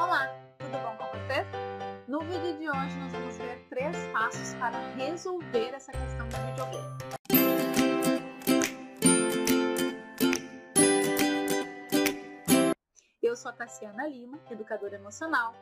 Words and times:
Olá, 0.00 0.28
tudo 0.58 0.78
bom 0.78 0.96
com 0.96 1.06
você? 1.06 1.44
No 2.06 2.20
vídeo 2.20 2.56
de 2.56 2.70
hoje 2.70 2.96
nós 2.98 3.10
vamos 3.10 3.36
ver 3.36 3.66
três 3.68 3.96
passos 4.12 4.54
para 4.54 4.78
resolver 4.94 5.74
essa 5.74 5.90
questão 5.90 6.28
do 6.28 6.36
videogame. 6.46 6.98
Eu 13.20 13.34
sou 13.34 13.50
a 13.50 13.54
Tassiana 13.54 14.06
Lima, 14.06 14.38
educadora 14.48 14.94
emocional, 14.94 15.52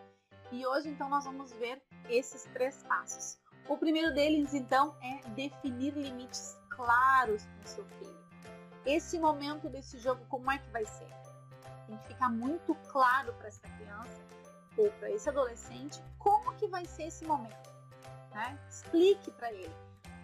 e 0.53 0.66
hoje 0.66 0.91
então 0.91 1.09
nós 1.09 1.25
vamos 1.25 1.50
ver 1.55 1.80
esses 2.11 2.45
três 2.53 2.82
passos. 2.82 3.39
O 3.66 3.79
primeiro 3.79 4.12
deles 4.12 4.53
então 4.53 4.95
é 5.00 5.27
definir 5.30 5.95
limites 5.95 6.55
claros 6.68 7.43
com 7.43 7.66
seu 7.66 7.87
filho. 7.87 8.27
Esse 8.84 9.18
momento 9.18 9.71
desse 9.71 9.98
jogo, 9.98 10.27
como 10.29 10.50
é 10.50 10.59
que 10.59 10.68
vai 10.68 10.84
ser? 10.84 11.25
Tem 11.87 11.96
que 11.98 12.09
ficar 12.09 12.29
muito 12.29 12.75
claro 12.89 13.32
para 13.34 13.48
essa 13.48 13.68
criança 13.68 14.25
ou 14.77 14.91
para 14.93 15.11
esse 15.11 15.29
adolescente 15.29 16.03
como 16.18 16.54
que 16.54 16.67
vai 16.67 16.85
ser 16.85 17.04
esse 17.04 17.25
momento. 17.25 17.71
Né? 18.32 18.59
Explique 18.68 19.31
para 19.32 19.53
ele, 19.53 19.75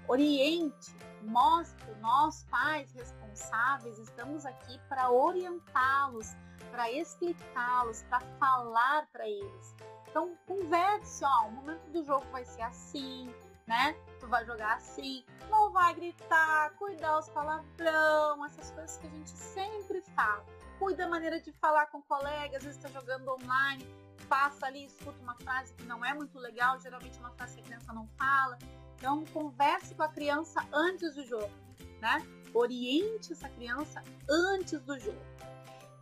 oriente, 0.08 0.94
mostre. 1.22 1.94
Nós, 2.00 2.44
pais 2.50 2.92
responsáveis, 2.92 3.98
estamos 3.98 4.44
aqui 4.44 4.78
para 4.88 5.10
orientá-los, 5.10 6.34
para 6.70 6.90
explicá-los, 6.90 8.02
para 8.04 8.20
falar 8.38 9.06
para 9.12 9.26
eles. 9.26 9.74
Então, 10.08 10.36
converse, 10.46 11.24
ó, 11.24 11.46
o 11.46 11.52
momento 11.52 11.90
do 11.90 12.04
jogo 12.04 12.26
vai 12.30 12.44
ser 12.44 12.62
assim, 12.62 13.32
né? 13.66 13.94
Tu 14.20 14.26
vai 14.26 14.44
jogar 14.44 14.74
assim, 14.74 15.24
não 15.48 15.70
vai 15.70 15.94
gritar, 15.94 16.70
cuidar 16.72 17.18
os 17.18 17.28
palavrão, 17.30 18.44
essas 18.44 18.70
coisas 18.72 18.98
que 18.98 19.06
a 19.06 19.10
gente 19.10 19.30
sempre 19.30 20.02
fala. 20.14 20.44
Cuida 20.82 21.04
da 21.04 21.08
maneira 21.08 21.40
de 21.40 21.52
falar 21.52 21.86
com 21.86 22.02
colegas, 22.02 22.56
às 22.56 22.64
vezes 22.64 22.76
está 22.76 22.88
jogando 22.88 23.28
online, 23.28 23.86
passa 24.28 24.66
ali, 24.66 24.84
escuta 24.84 25.16
uma 25.22 25.36
frase 25.36 25.72
que 25.74 25.84
não 25.84 26.04
é 26.04 26.12
muito 26.12 26.36
legal, 26.40 26.76
geralmente 26.80 27.16
é 27.16 27.20
uma 27.20 27.30
frase 27.30 27.54
que 27.54 27.60
a 27.60 27.64
criança 27.66 27.92
não 27.92 28.08
fala. 28.18 28.58
Então, 28.96 29.24
converse 29.26 29.94
com 29.94 30.02
a 30.02 30.08
criança 30.08 30.60
antes 30.72 31.14
do 31.14 31.24
jogo, 31.24 31.52
né? 32.00 32.26
Oriente 32.52 33.32
essa 33.32 33.48
criança 33.50 34.02
antes 34.28 34.80
do 34.80 34.98
jogo. 34.98 35.22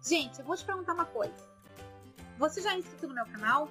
Gente, 0.03 0.39
eu 0.39 0.47
vou 0.47 0.57
te 0.57 0.65
perguntar 0.65 0.95
uma 0.95 1.05
coisa. 1.05 1.47
Você 2.39 2.63
já 2.63 2.73
é 2.73 2.79
inscrito 2.79 3.07
no 3.07 3.15
meu 3.15 3.27
canal? 3.27 3.69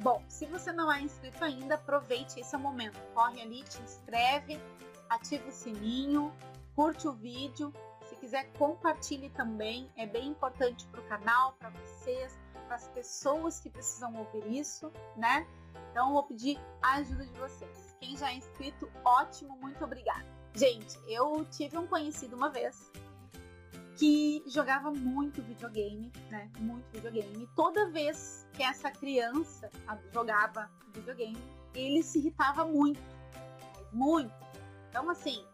Bom, 0.00 0.22
se 0.28 0.44
você 0.44 0.70
não 0.70 0.92
é 0.92 1.00
inscrito 1.00 1.42
ainda, 1.42 1.76
aproveite 1.76 2.38
esse 2.38 2.54
momento. 2.58 3.00
Corre 3.14 3.40
ali, 3.40 3.62
te 3.62 3.80
inscreve, 3.80 4.60
ativa 5.08 5.48
o 5.48 5.52
sininho, 5.52 6.30
curte 6.74 7.08
o 7.08 7.12
vídeo. 7.14 7.72
Se 8.08 8.16
quiser, 8.16 8.52
compartilhe 8.52 9.30
também. 9.30 9.90
É 9.96 10.06
bem 10.06 10.28
importante 10.28 10.86
para 10.86 11.00
o 11.00 11.04
canal, 11.04 11.52
para 11.54 11.70
vocês, 11.70 12.38
para 12.66 12.76
as 12.76 12.88
pessoas 12.88 13.60
que 13.60 13.70
precisam 13.70 14.14
ouvir 14.16 14.46
isso, 14.52 14.92
né? 15.16 15.46
Então, 15.90 16.12
vou 16.12 16.22
pedir 16.22 16.58
a 16.82 16.96
ajuda 16.96 17.26
de 17.26 17.38
vocês. 17.38 17.96
Quem 18.00 18.16
já 18.16 18.30
é 18.30 18.36
inscrito, 18.36 18.90
ótimo, 19.04 19.56
muito 19.58 19.82
obrigada. 19.84 20.26
Gente, 20.54 20.98
eu 21.08 21.44
tive 21.50 21.76
um 21.78 21.86
conhecido 21.86 22.36
uma 22.36 22.50
vez 22.50 22.90
que 23.96 24.42
jogava 24.46 24.90
muito 24.90 25.42
videogame, 25.42 26.12
né? 26.30 26.50
Muito 26.58 26.84
videogame. 26.92 27.48
Toda 27.56 27.90
vez 27.90 28.46
que 28.52 28.62
essa 28.62 28.90
criança 28.90 29.70
jogava 30.12 30.70
videogame, 30.92 31.38
ele 31.74 32.02
se 32.02 32.18
irritava 32.18 32.64
muito, 32.64 33.00
muito. 33.92 34.34
Então, 34.90 35.08
assim, 35.10 35.44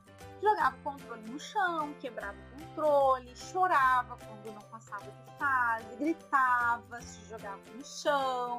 jogava 0.43 0.77
o 0.77 0.83
controle 0.83 1.31
no 1.31 1.39
chão, 1.39 1.95
quebrava 1.95 2.37
o 2.37 2.59
controle, 2.59 3.37
chorava 3.37 4.17
quando 4.17 4.53
não 4.53 4.63
passava 4.63 5.11
de 5.11 5.39
fase, 5.39 5.97
gritava, 5.97 7.01
se 7.01 7.25
jogava 7.27 7.63
no 7.75 7.85
chão, 7.85 8.59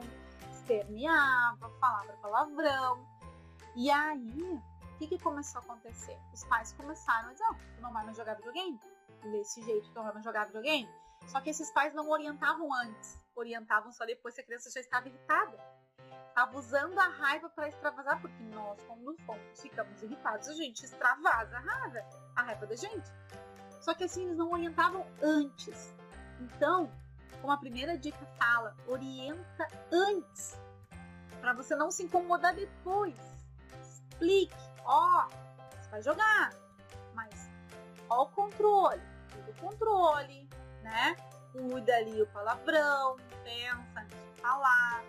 esperneava, 0.52 1.70
falava 1.80 2.14
palavrão. 2.22 3.06
E 3.76 3.92
aí, 3.92 4.62
o 4.82 4.98
que, 4.98 5.08
que 5.08 5.20
começou 5.20 5.62
a 5.62 5.64
acontecer? 5.64 6.18
Os 6.34 6.44
pais 6.46 6.74
começaram 6.74 7.30
a 7.30 7.34
dizer: 7.34 7.46
oh, 7.52 7.56
tu 7.76 7.82
não 7.82 7.92
vai 7.92 8.06
mais 8.06 8.18
jogar 8.18 8.36
videogame? 8.36 8.80
desse 9.32 9.62
jeito 9.62 9.90
que 9.92 9.98
eu 9.98 10.22
jogar 10.22 10.46
videogame. 10.46 10.90
Só 11.28 11.40
que 11.40 11.50
esses 11.50 11.72
pais 11.72 11.94
não 11.94 12.10
orientavam 12.10 12.74
antes, 12.74 13.18
orientavam 13.36 13.92
só 13.92 14.06
depois 14.06 14.36
que 14.36 14.42
a 14.42 14.44
criança 14.44 14.70
já 14.70 14.82
estava 14.82 15.08
irritada. 15.08 15.58
Estava 16.30 16.58
usando 16.58 16.98
a 16.98 17.08
raiva 17.08 17.50
para 17.50 17.68
extravasar, 17.68 18.20
porque 18.20 18.44
nós, 18.44 18.82
como 18.84 19.16
fomos, 19.26 19.62
ficamos 19.62 20.02
irritados, 20.02 20.48
a 20.48 20.54
gente 20.54 20.84
extravasa 20.84 21.58
a 21.58 21.60
raiva, 21.60 22.00
a 22.36 22.42
raiva 22.42 22.66
da 22.66 22.76
gente. 22.76 23.12
Só 23.80 23.94
que 23.94 24.04
assim, 24.04 24.26
eles 24.26 24.38
não 24.38 24.52
orientavam 24.52 25.06
antes. 25.22 25.94
Então, 26.40 26.92
como 27.42 27.54
a 27.54 27.58
primeira 27.58 27.98
dica 27.98 28.26
fala, 28.40 28.76
orienta 28.88 29.68
antes, 29.92 30.60
para 31.40 31.54
você 31.54 31.76
não 31.76 31.92
se 31.92 32.04
incomodar 32.04 32.56
depois. 32.56 33.16
Explique, 33.82 34.56
ó, 34.86 35.28
oh, 35.28 35.78
você 35.78 35.90
vai 35.90 36.02
jogar, 36.02 36.54
mas 37.14 37.50
ó 38.10 38.24
o 38.24 38.28
controle 38.28 39.02
do 39.46 39.54
controle, 39.62 40.50
né? 40.82 41.16
Cuida 41.52 41.96
ali 41.96 42.22
o 42.22 42.28
palavrão, 42.28 43.18
pensa 43.44 44.00
antes 44.00 44.18
de 44.18 44.42
falar? 44.42 45.04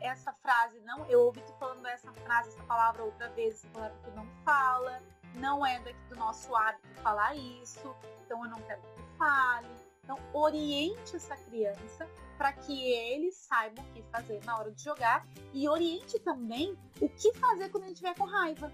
Essa 0.00 0.32
frase 0.32 0.80
não, 0.80 1.04
eu 1.06 1.20
ouvi 1.22 1.40
tu 1.42 1.52
falando 1.54 1.86
essa 1.86 2.12
frase, 2.12 2.50
essa 2.50 2.62
palavra 2.64 3.02
outra 3.02 3.28
vez, 3.30 3.54
essa 3.54 3.68
palavra 3.68 3.96
tu 4.04 4.10
não 4.12 4.26
fala, 4.44 5.02
não 5.34 5.64
é 5.64 5.78
daqui 5.80 6.00
do 6.08 6.16
nosso 6.16 6.54
hábito 6.54 6.88
falar 7.02 7.34
isso, 7.34 7.94
então 8.24 8.44
eu 8.44 8.50
não 8.50 8.60
quero 8.62 8.80
que 8.82 8.92
tu 8.94 9.02
fale. 9.18 9.68
Então, 10.02 10.18
oriente 10.32 11.16
essa 11.16 11.36
criança 11.36 12.08
para 12.38 12.52
que 12.52 12.92
ele 12.92 13.30
saiba 13.30 13.82
o 13.82 13.84
que 13.92 14.02
fazer 14.04 14.42
na 14.44 14.58
hora 14.58 14.72
de 14.72 14.82
jogar 14.82 15.26
e 15.52 15.68
oriente 15.68 16.18
também 16.20 16.78
o 17.00 17.08
que 17.10 17.34
fazer 17.34 17.68
quando 17.68 17.84
ele 17.84 17.92
estiver 17.92 18.14
com 18.14 18.24
raiva 18.24 18.72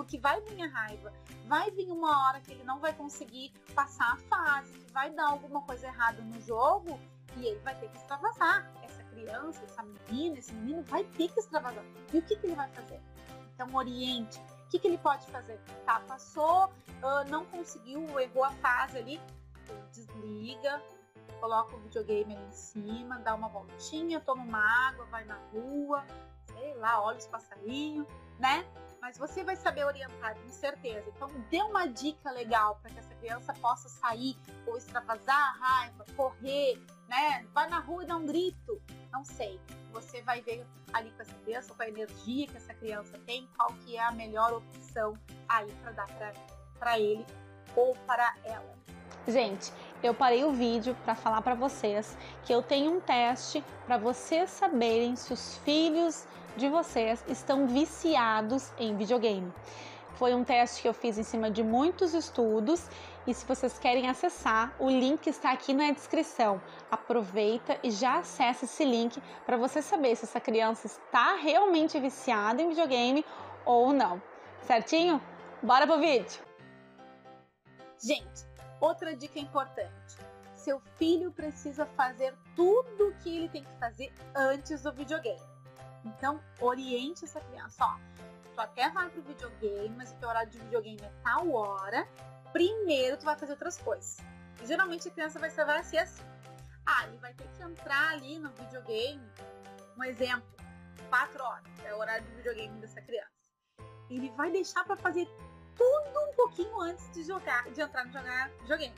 porque 0.00 0.18
vai 0.18 0.40
vir 0.40 0.62
a 0.62 0.66
raiva, 0.66 1.12
vai 1.46 1.70
vir 1.70 1.90
uma 1.90 2.26
hora 2.26 2.40
que 2.40 2.52
ele 2.52 2.64
não 2.64 2.80
vai 2.80 2.92
conseguir 2.94 3.52
passar 3.74 4.12
a 4.12 4.16
fase, 4.16 4.72
que 4.72 4.92
vai 4.92 5.10
dar 5.10 5.28
alguma 5.28 5.60
coisa 5.62 5.86
errada 5.86 6.22
no 6.22 6.40
jogo 6.40 6.98
e 7.36 7.46
ele 7.46 7.60
vai 7.60 7.78
ter 7.78 7.88
que 7.90 7.96
extravasar. 7.96 8.70
Criança, 9.20 9.64
essa 9.64 9.82
menina, 9.82 10.38
esse 10.38 10.52
menino 10.54 10.82
vai 10.82 11.04
ter 11.04 11.28
que 11.28 11.40
extravasar. 11.40 11.84
E 12.12 12.18
o 12.18 12.22
que, 12.22 12.36
que 12.36 12.46
ele 12.46 12.54
vai 12.54 12.68
fazer? 12.70 13.00
Então, 13.54 13.74
oriente. 13.74 14.38
O 14.38 14.68
que, 14.70 14.78
que 14.78 14.88
ele 14.88 14.98
pode 14.98 15.26
fazer? 15.26 15.60
Tá, 15.84 16.00
passou, 16.00 16.66
uh, 16.66 17.28
não 17.28 17.44
conseguiu, 17.46 18.18
errou 18.18 18.44
a 18.44 18.52
fase 18.52 18.98
ali, 18.98 19.20
desliga, 19.92 20.80
coloca 21.40 21.76
o 21.76 21.80
videogame 21.80 22.36
ali 22.36 22.46
em 22.46 22.52
cima, 22.52 23.18
dá 23.18 23.34
uma 23.34 23.48
voltinha, 23.48 24.20
toma 24.20 24.42
uma 24.42 24.88
água, 24.88 25.04
vai 25.06 25.24
na 25.24 25.36
rua, 25.52 26.04
sei 26.46 26.74
lá, 26.74 27.02
olha 27.02 27.18
os 27.18 27.26
passarinhos, 27.26 28.06
né? 28.38 28.64
Mas 29.10 29.18
você 29.18 29.42
vai 29.42 29.56
saber 29.56 29.84
orientar, 29.84 30.36
com 30.36 30.48
certeza. 30.48 31.10
Então, 31.16 31.28
dê 31.50 31.60
uma 31.62 31.86
dica 31.86 32.30
legal 32.30 32.76
para 32.76 32.92
que 32.92 32.98
essa 33.00 33.12
criança 33.16 33.52
possa 33.54 33.88
sair 33.88 34.38
ou 34.64 34.76
extravasar 34.76 35.36
a 35.36 35.52
raiva, 35.58 36.06
correr, 36.16 36.80
né? 37.08 37.44
Vai 37.52 37.68
na 37.68 37.80
rua 37.80 38.04
e 38.04 38.06
dá 38.06 38.16
um 38.16 38.24
grito. 38.24 38.80
Não 39.10 39.24
sei. 39.24 39.60
Você 39.92 40.22
vai 40.22 40.40
ver 40.42 40.64
ali 40.92 41.10
com 41.10 41.22
essa 41.22 41.34
criança, 41.34 41.74
com 41.74 41.82
a 41.82 41.88
energia 41.88 42.46
que 42.46 42.56
essa 42.56 42.72
criança 42.72 43.18
tem, 43.26 43.48
qual 43.56 43.72
que 43.84 43.96
é 43.96 44.00
a 44.00 44.12
melhor 44.12 44.52
opção 44.52 45.14
aí 45.48 45.72
para 45.82 45.90
dar 45.90 46.06
para 46.78 46.98
ele 47.00 47.26
ou 47.74 47.96
para 48.06 48.32
ela. 48.44 48.78
Gente, 49.26 49.72
eu 50.02 50.14
parei 50.14 50.44
o 50.44 50.52
vídeo 50.52 50.96
para 51.04 51.14
falar 51.14 51.42
para 51.42 51.54
vocês 51.54 52.16
que 52.44 52.52
eu 52.52 52.62
tenho 52.62 52.96
um 52.96 53.00
teste 53.00 53.64
para 53.86 53.98
vocês 53.98 54.50
saberem 54.50 55.16
se 55.16 55.32
os 55.32 55.58
filhos 55.58 56.26
de 56.56 56.68
vocês 56.68 57.24
estão 57.28 57.66
viciados 57.66 58.72
em 58.78 58.96
videogame. 58.96 59.52
Foi 60.14 60.34
um 60.34 60.44
teste 60.44 60.82
que 60.82 60.88
eu 60.88 60.92
fiz 60.92 61.16
em 61.16 61.22
cima 61.22 61.50
de 61.50 61.62
muitos 61.62 62.12
estudos 62.12 62.86
e 63.26 63.32
se 63.32 63.46
vocês 63.46 63.78
querem 63.78 64.08
acessar, 64.08 64.74
o 64.78 64.90
link 64.90 65.26
está 65.26 65.52
aqui 65.52 65.72
na 65.72 65.90
descrição. 65.92 66.60
Aproveita 66.90 67.78
e 67.82 67.90
já 67.90 68.18
acessa 68.18 68.64
esse 68.64 68.84
link 68.84 69.22
para 69.46 69.56
você 69.56 69.80
saber 69.80 70.16
se 70.16 70.24
essa 70.24 70.40
criança 70.40 70.86
está 70.86 71.36
realmente 71.36 71.98
viciada 71.98 72.60
em 72.60 72.68
videogame 72.68 73.24
ou 73.64 73.92
não. 73.92 74.20
Certinho? 74.62 75.22
Bora 75.62 75.86
pro 75.86 75.98
vídeo! 75.98 76.42
Gente, 78.02 78.49
outra 78.80 79.14
dica 79.14 79.38
importante. 79.38 80.18
Seu 80.56 80.80
filho 80.98 81.32
precisa 81.32 81.86
fazer 81.86 82.34
tudo 82.54 83.08
o 83.08 83.14
que 83.16 83.36
ele 83.36 83.48
tem 83.48 83.64
que 83.64 83.78
fazer 83.78 84.12
antes 84.34 84.82
do 84.82 84.92
videogame. 84.92 85.40
Então, 86.04 86.40
oriente 86.60 87.24
essa 87.24 87.40
criança, 87.40 87.84
ó. 87.84 87.98
Tu 88.54 88.60
até 88.60 88.90
vai 88.90 89.08
pro 89.08 89.22
videogame, 89.22 89.94
mas 89.96 90.12
o 90.12 90.16
teu 90.16 90.28
horário 90.28 90.50
de 90.50 90.58
videogame 90.58 91.00
é 91.02 91.12
tal 91.22 91.50
hora. 91.52 92.06
Primeiro 92.52 93.16
tu 93.16 93.24
vai 93.24 93.36
fazer 93.36 93.52
outras 93.52 93.78
coisas. 93.78 94.18
E, 94.62 94.66
geralmente 94.66 95.08
a 95.08 95.10
criança 95.10 95.38
vai 95.38 95.50
saber 95.50 95.72
assim, 95.72 95.98
assim. 95.98 96.22
Ah, 96.84 97.06
ele 97.06 97.18
vai 97.18 97.32
ter 97.34 97.48
que 97.48 97.62
entrar 97.62 98.10
ali 98.10 98.38
no 98.38 98.50
videogame. 98.50 99.30
Um 99.96 100.04
exemplo, 100.04 100.48
4 101.08 101.42
horas 101.42 101.64
é 101.84 101.94
o 101.94 101.98
horário 101.98 102.24
de 102.26 102.34
videogame 102.34 102.78
dessa 102.80 103.00
criança. 103.00 103.30
Ele 104.08 104.30
vai 104.30 104.50
deixar 104.50 104.84
para 104.84 104.96
fazer 104.96 105.28
tudo 105.80 106.20
um 106.28 106.34
pouquinho 106.34 106.78
antes 106.78 107.10
de 107.10 107.24
jogar, 107.24 107.70
de 107.70 107.80
entrar 107.80 108.04
no 108.04 108.12
jogar 108.12 108.50
videogame. 108.60 108.94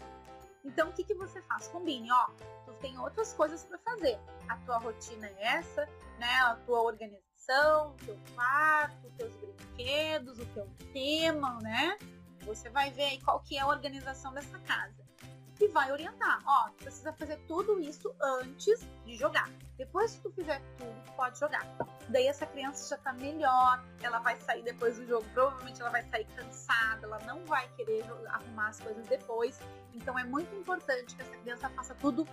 Então, 0.64 0.88
o 0.88 0.92
que, 0.92 1.04
que 1.04 1.14
você 1.14 1.40
faz? 1.42 1.68
Combine, 1.68 2.10
ó. 2.10 2.26
Tu 2.64 2.72
tem 2.80 2.98
outras 2.98 3.32
coisas 3.32 3.64
para 3.64 3.78
fazer. 3.78 4.18
A 4.48 4.56
tua 4.58 4.78
rotina 4.78 5.28
é 5.28 5.56
essa, 5.58 5.86
né? 6.18 6.32
A 6.40 6.56
tua 6.66 6.82
organização, 6.82 7.92
o 7.92 8.04
teu 8.04 8.18
quarto, 8.34 9.06
os 9.06 9.14
teus 9.14 9.32
brinquedos, 9.36 10.38
o 10.40 10.46
teu 10.46 10.68
tema, 10.92 11.58
né? 11.60 11.96
Você 12.40 12.68
vai 12.68 12.90
ver 12.90 13.04
aí 13.04 13.20
qual 13.22 13.40
que 13.40 13.56
é 13.56 13.60
a 13.60 13.66
organização 13.66 14.32
dessa 14.34 14.58
casa 14.60 15.01
e 15.64 15.68
vai 15.68 15.92
orientar. 15.92 16.40
Ó, 16.44 16.68
tu 16.70 16.84
precisa 16.84 17.12
fazer 17.12 17.36
tudo 17.46 17.80
isso 17.80 18.14
antes 18.20 18.80
de 19.04 19.16
jogar. 19.16 19.48
Depois 19.76 20.16
que 20.16 20.22
tu 20.22 20.32
fizer 20.32 20.60
tudo, 20.76 20.92
tu 21.04 21.12
pode 21.12 21.38
jogar. 21.38 21.64
Daí 22.08 22.26
essa 22.26 22.46
criança 22.46 22.88
já 22.88 23.00
tá 23.00 23.12
melhor, 23.12 23.82
ela 24.02 24.18
vai 24.18 24.36
sair 24.36 24.62
depois 24.62 24.96
do 24.96 25.06
jogo, 25.06 25.24
provavelmente 25.32 25.80
ela 25.80 25.90
vai 25.90 26.02
sair 26.08 26.24
cansada, 26.36 27.06
ela 27.06 27.18
não 27.20 27.44
vai 27.44 27.68
querer 27.74 28.04
arrumar 28.28 28.68
as 28.68 28.80
coisas 28.80 29.06
depois. 29.06 29.58
Então 29.94 30.18
é 30.18 30.24
muito 30.24 30.54
importante 30.54 31.14
que 31.14 31.22
essa 31.22 31.36
criança 31.38 31.68
faça 31.70 31.94
tudo 31.94 32.26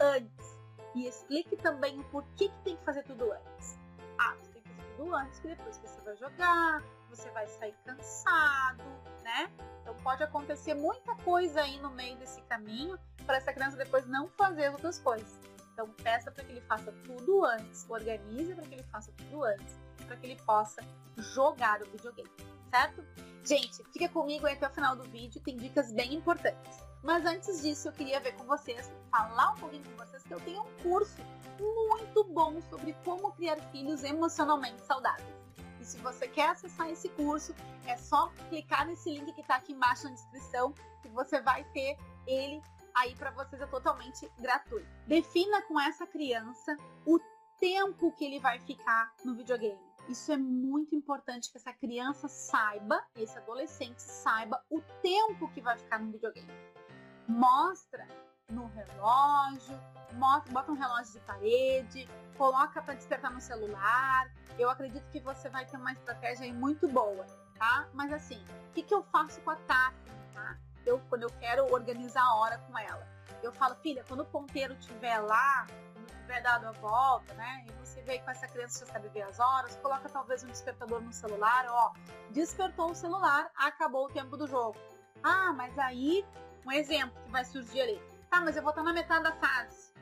antes. 0.00 0.60
E 0.94 1.06
explique 1.06 1.56
também 1.56 2.00
o 2.00 2.04
porquê 2.04 2.48
que 2.48 2.64
tem 2.64 2.76
que 2.76 2.84
fazer 2.84 3.04
tudo 3.04 3.30
antes. 3.30 3.78
Ah, 4.18 4.34
você 4.40 4.52
tem 4.52 4.62
que 4.62 4.68
fazer 4.70 4.96
tudo 4.96 5.14
antes, 5.14 5.38
que 5.38 5.48
depois 5.48 5.76
você 5.76 6.00
vai 6.00 6.16
jogar, 6.16 6.82
você 7.08 7.30
vai 7.30 7.46
sair 7.46 7.74
cansado, 7.84 8.84
né? 9.22 9.50
Então 9.82 9.94
pode 10.02 10.22
acontecer 10.22 10.74
muita 10.74 11.14
coisa 11.16 11.62
aí 11.62 11.78
no 11.80 11.90
meio 11.90 12.16
desse 12.16 12.40
caminho 12.42 12.98
para 13.26 13.36
essa 13.36 13.52
criança 13.52 13.76
depois 13.76 14.06
não 14.06 14.28
fazer 14.28 14.66
as 14.66 14.74
outras 14.74 14.98
coisas. 14.98 15.38
Então 15.72 15.88
peça 16.02 16.30
para 16.30 16.44
que 16.44 16.52
ele 16.52 16.60
faça 16.62 16.92
tudo 17.04 17.44
antes, 17.44 17.86
organize 17.88 18.54
para 18.54 18.64
que 18.64 18.74
ele 18.74 18.82
faça 18.84 19.12
tudo 19.12 19.44
antes, 19.44 19.78
para 20.06 20.16
que 20.16 20.26
ele 20.26 20.40
possa 20.42 20.82
jogar 21.16 21.80
o 21.82 21.86
videogame, 21.86 22.30
certo? 22.70 23.04
Gente, 23.44 23.82
fica 23.90 24.08
comigo 24.08 24.46
aí 24.46 24.54
até 24.54 24.68
o 24.68 24.70
final 24.70 24.94
do 24.94 25.04
vídeo, 25.04 25.40
tem 25.40 25.56
dicas 25.56 25.92
bem 25.92 26.14
importantes. 26.14 26.78
Mas 27.02 27.24
antes 27.24 27.62
disso, 27.62 27.88
eu 27.88 27.92
queria 27.92 28.20
ver 28.20 28.32
com 28.32 28.44
vocês, 28.44 28.92
falar 29.10 29.52
um 29.52 29.56
pouquinho 29.56 29.82
com 29.84 30.04
vocês 30.04 30.22
que 30.22 30.34
eu 30.34 30.40
tenho 30.40 30.62
um 30.62 30.82
curso 30.82 31.16
muito 31.58 32.24
bom 32.24 32.60
sobre 32.68 32.94
como 33.04 33.32
criar 33.32 33.56
filhos 33.70 34.04
emocionalmente 34.04 34.80
saudáveis. 34.82 35.28
E 35.80 35.84
se 35.84 35.96
você 35.98 36.28
quer 36.28 36.50
acessar 36.50 36.90
esse 36.90 37.08
curso, 37.10 37.54
é 37.86 37.96
só 37.96 38.28
clicar 38.48 38.86
nesse 38.86 39.10
link 39.10 39.32
que 39.32 39.40
está 39.40 39.56
aqui 39.56 39.72
embaixo 39.72 40.04
na 40.04 40.10
descrição 40.10 40.74
que 41.02 41.08
você 41.08 41.40
vai 41.40 41.64
ter 41.72 41.96
ele 42.26 42.62
aí 42.94 43.14
para 43.14 43.30
vocês 43.30 43.60
é 43.60 43.66
totalmente 43.66 44.30
gratuito. 44.38 44.86
Defina 45.06 45.62
com 45.62 45.80
essa 45.80 46.06
criança 46.06 46.76
o 47.06 47.18
tempo 47.58 48.12
que 48.12 48.24
ele 48.24 48.38
vai 48.38 48.58
ficar 48.60 49.12
no 49.24 49.34
videogame. 49.34 49.80
Isso 50.08 50.32
é 50.32 50.36
muito 50.36 50.94
importante 50.94 51.50
que 51.50 51.58
essa 51.58 51.72
criança 51.72 52.26
saiba, 52.28 53.02
esse 53.14 53.38
adolescente 53.38 54.00
saiba 54.00 54.62
o 54.68 54.80
tempo 55.02 55.48
que 55.52 55.60
vai 55.60 55.78
ficar 55.78 55.98
no 55.98 56.10
videogame. 56.10 56.50
Mostra 57.28 58.06
no 58.50 58.66
relógio, 58.66 59.78
bota 60.50 60.72
um 60.72 60.74
relógio 60.74 61.12
de 61.12 61.20
parede, 61.20 62.08
coloca 62.36 62.82
para 62.82 62.94
despertar 62.94 63.30
no 63.30 63.40
celular. 63.40 64.30
Eu 64.58 64.68
acredito 64.70 65.04
que 65.10 65.20
você 65.20 65.48
vai 65.48 65.64
ter 65.64 65.76
uma 65.76 65.92
estratégia 65.92 66.44
aí 66.44 66.52
muito 66.52 66.88
boa, 66.88 67.24
tá? 67.58 67.88
Mas 67.92 68.12
assim, 68.12 68.42
o 68.68 68.72
que, 68.72 68.82
que 68.82 68.94
eu 68.94 69.02
faço 69.04 69.40
com 69.42 69.50
a 69.50 69.56
Tati, 69.56 69.96
tá? 70.34 70.56
Eu, 70.84 71.00
quando 71.08 71.24
eu 71.24 71.30
quero 71.40 71.72
organizar 71.72 72.22
a 72.22 72.34
hora 72.36 72.58
com 72.58 72.78
ela, 72.78 73.06
eu 73.42 73.52
falo, 73.52 73.74
filha, 73.76 74.04
quando 74.06 74.20
o 74.20 74.26
ponteiro 74.26 74.74
estiver 74.74 75.18
lá, 75.18 75.66
tiver 76.20 76.40
dado 76.42 76.66
a 76.66 76.72
volta, 76.72 77.32
né? 77.34 77.64
E 77.68 77.72
você 77.84 78.02
vê 78.02 78.18
com 78.18 78.30
essa 78.30 78.46
criança 78.46 78.84
já 78.84 78.92
sabe 78.92 79.08
ver 79.08 79.22
as 79.22 79.38
horas, 79.38 79.76
coloca 79.76 80.08
talvez 80.08 80.42
um 80.42 80.48
despertador 80.48 81.00
no 81.00 81.12
celular, 81.12 81.66
ó, 81.68 81.92
despertou 82.30 82.90
o 82.90 82.94
celular, 82.94 83.50
acabou 83.56 84.06
o 84.06 84.10
tempo 84.10 84.36
do 84.36 84.46
jogo. 84.46 84.76
Ah, 85.22 85.52
mas 85.52 85.78
aí, 85.78 86.24
um 86.66 86.72
exemplo 86.72 87.20
que 87.24 87.30
vai 87.30 87.44
surgir 87.44 87.82
ali 87.82 88.09
Tá, 88.30 88.40
mas 88.40 88.56
eu 88.56 88.62
vou 88.62 88.70
estar 88.70 88.82
na 88.82 88.92
metade 88.92 89.24
da 89.24 89.32
fase. 89.32 89.92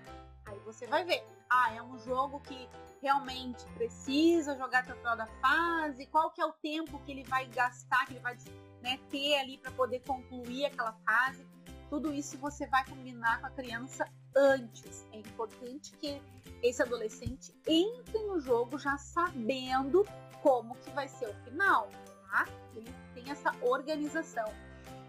Aí 0.46 0.58
você 0.60 0.86
vai 0.86 1.04
ver. 1.04 1.24
Ah, 1.50 1.74
é 1.74 1.82
um 1.82 1.98
jogo 1.98 2.40
que 2.40 2.68
realmente 3.00 3.64
precisa 3.72 4.54
jogar 4.56 4.80
até 4.80 4.92
o 4.92 4.96
final 4.96 5.16
da 5.16 5.26
fase. 5.26 6.06
Qual 6.06 6.30
que 6.30 6.40
é 6.40 6.46
o 6.46 6.52
tempo 6.52 6.98
que 7.00 7.12
ele 7.12 7.24
vai 7.24 7.46
gastar, 7.46 8.04
que 8.06 8.12
ele 8.12 8.20
vai 8.20 8.36
né, 8.82 8.98
ter 9.10 9.38
ali 9.38 9.58
para 9.58 9.70
poder 9.72 10.00
concluir 10.00 10.66
aquela 10.66 10.92
fase. 11.04 11.46
Tudo 11.90 12.12
isso 12.12 12.36
você 12.38 12.66
vai 12.66 12.84
combinar 12.84 13.40
com 13.40 13.46
a 13.46 13.50
criança 13.50 14.06
antes. 14.36 15.06
É 15.12 15.18
importante 15.18 15.92
que 15.96 16.20
esse 16.62 16.82
adolescente 16.82 17.54
entre 17.66 18.18
no 18.24 18.38
jogo 18.40 18.78
já 18.78 18.96
sabendo 18.98 20.04
como 20.42 20.74
que 20.76 20.90
vai 20.90 21.08
ser 21.08 21.28
o 21.28 21.34
final, 21.44 21.88
tá? 22.30 22.46
Ele 22.74 22.92
tem 23.14 23.30
essa 23.30 23.52
organização. 23.62 24.46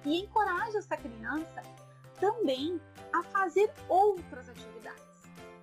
E 0.06 0.22
encoraja 0.22 0.78
essa 0.78 0.96
criança 0.96 1.62
também 2.20 2.80
a 3.14 3.24
fazer 3.24 3.72
outras 3.88 4.50
atividades. 4.50 5.04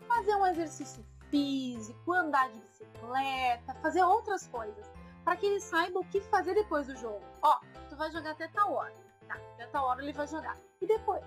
Fazer 0.06 0.34
um 0.34 0.46
exercício 0.46 1.04
físico, 1.31 2.12
andar 2.12 2.48
de 2.50 2.60
bicicleta, 2.60 3.75
fazer 3.82 4.02
outras 4.02 4.46
coisas, 4.46 4.90
para 5.25 5.37
que 5.37 5.46
ele 5.46 5.60
saiba 5.60 5.98
o 5.98 6.04
que 6.04 6.20
fazer 6.20 6.54
depois 6.54 6.87
do 6.87 6.96
jogo. 6.96 7.22
Ó, 7.43 7.60
tu 7.88 7.96
vai 7.96 8.10
jogar 8.10 8.31
até 8.31 8.48
tal 8.48 8.72
hora, 8.72 8.94
tá? 9.26 9.34
Até 9.34 9.66
tal 9.66 9.87
hora 9.87 10.02
ele 10.02 10.12
vai 10.12 10.26
jogar. 10.26 10.56
E 10.81 10.87
depois? 10.87 11.25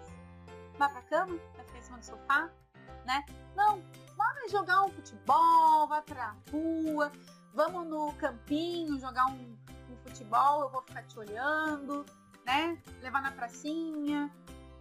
Vai 0.77 0.89
pra 0.89 1.01
cama? 1.03 1.37
Vai 1.55 1.65
ficar 1.65 1.79
em 1.79 1.81
cima 1.81 1.97
do 1.97 2.05
sofá? 2.05 2.49
Né? 3.05 3.25
Não, 3.55 3.83
vai 4.15 4.49
jogar 4.49 4.83
um 4.83 4.89
futebol, 4.89 5.87
vai 5.87 6.01
pra 6.01 6.35
rua, 6.51 7.11
vamos 7.53 7.87
no 7.87 8.13
campinho 8.13 8.99
jogar 8.99 9.25
um, 9.27 9.57
um 9.89 9.97
futebol, 10.03 10.61
eu 10.61 10.69
vou 10.69 10.81
ficar 10.83 11.03
te 11.03 11.17
olhando, 11.17 12.05
né? 12.45 12.81
Levar 13.01 13.21
na 13.21 13.31
pracinha, 13.31 14.31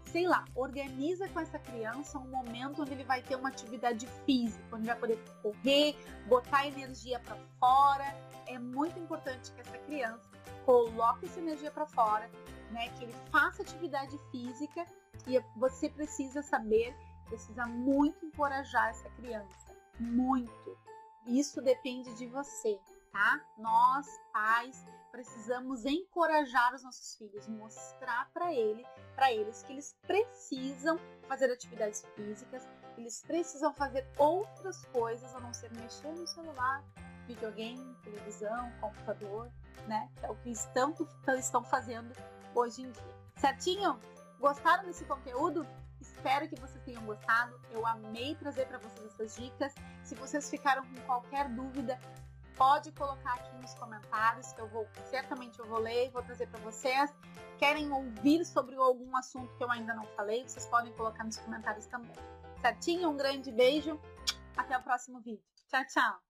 sei 0.09 0.27
lá, 0.27 0.45
organiza 0.55 1.29
com 1.29 1.41
essa 1.41 1.59
criança 1.59 2.19
um 2.19 2.29
momento 2.29 2.83
onde 2.83 2.93
ele 2.93 3.05
vai 3.05 3.23
ter 3.23 3.37
uma 3.37 3.49
atividade 3.49 4.07
física, 4.25 4.77
onde 4.77 4.87
vai 4.87 4.97
poder 4.97 5.19
correr, 5.43 5.97
botar 6.27 6.67
energia 6.67 7.21
para 7.21 7.37
fora. 7.61 8.05
É 8.47 8.59
muito 8.59 8.99
importante 8.99 9.53
que 9.53 9.61
essa 9.61 9.79
criança 9.79 10.29
coloque 10.65 11.27
essa 11.27 11.41
energia 11.41 11.71
para 11.71 11.87
fora, 11.87 12.31
né? 12.71 12.89
Que 12.91 13.05
ele 13.05 13.15
faça 13.31 13.63
atividade 13.63 14.19
física 14.31 14.87
e 15.27 15.39
você 15.57 15.89
precisa 15.89 16.43
saber, 16.43 16.97
precisa 17.27 17.67
muito 17.67 18.25
encorajar 18.25 18.89
essa 18.89 19.09
criança, 19.11 19.75
muito. 20.01 20.79
Isso 21.27 21.61
depende 21.61 22.15
de 22.15 22.27
você, 22.27 22.79
tá? 23.19 23.41
Nós, 23.59 24.07
pais, 24.33 24.87
precisamos 25.11 25.85
encorajar 25.85 26.73
os 26.73 26.85
nossos 26.85 27.17
filhos, 27.17 27.49
mostrar 27.49 28.31
para 28.33 28.55
ele, 28.55 28.87
para 29.17 29.33
eles 29.33 29.65
que 29.65 29.73
eles 29.73 29.97
precisam 30.07 30.97
fazer 31.27 31.51
atividades 31.51 32.07
físicas, 32.15 32.69
eles 32.97 33.21
precisam 33.23 33.75
fazer 33.75 34.07
outras 34.17 34.85
coisas 34.87 35.35
a 35.35 35.41
não 35.41 35.53
ser 35.53 35.73
mexer 35.73 36.13
no 36.13 36.29
celular, 36.29 36.85
videogame, 37.27 37.97
televisão, 38.05 38.73
computador, 38.81 39.51
né? 39.89 40.09
É 40.23 40.31
o 40.31 40.37
que 40.37 40.51
estão, 40.51 40.95
estão 41.37 41.65
fazendo 41.65 42.13
hoje 42.55 42.83
em 42.83 42.91
dia. 42.93 43.15
Certinho? 43.37 43.99
Gostaram 44.39 44.85
desse 44.85 45.05
conteúdo? 45.05 45.67
Espero 46.01 46.49
que 46.49 46.61
vocês 46.61 46.83
tenham 46.85 47.05
gostado. 47.05 47.61
Eu 47.73 47.85
amei 47.85 48.37
trazer 48.37 48.67
para 48.67 48.79
vocês 48.79 49.13
essas 49.13 49.37
dicas. 49.37 49.75
Se 50.05 50.15
vocês 50.15 50.49
ficaram 50.49 50.87
com 50.87 51.01
qualquer 51.03 51.49
dúvida, 51.49 51.99
pode 52.59 52.91
colocar 52.93 53.35
aqui 53.35 53.57
nos 53.57 53.73
comentários 53.75 54.53
que 54.53 54.61
eu 54.61 54.69
vou 54.69 54.87
certamente 55.05 55.59
eu 55.59 55.65
vou 55.65 55.79
ler 55.79 56.09
e 56.09 56.11
vou 56.11 56.23
trazer 56.23 56.49
para 56.49 56.61
vocês. 56.61 57.15
Querem 57.57 57.91
ouvir 57.91 58.45
sobre 58.45 58.77
algum 58.77 59.17
assunto 59.17 59.57
que 59.57 59.65
eu 59.65 59.71
ainda 59.71 59.95
não 59.95 60.05
falei? 60.09 60.47
Vocês 60.47 60.67
podem 60.67 60.93
colocar 60.93 61.25
nos 61.25 61.39
comentários 61.39 61.87
também. 61.87 62.13
Certinho? 62.61 63.09
Um 63.11 63.17
grande 63.17 63.51
beijo. 63.53 63.99
Até 64.57 64.77
o 64.77 64.83
próximo 64.83 65.21
vídeo. 65.21 65.43
Tchau, 65.69 65.85
tchau. 65.87 66.21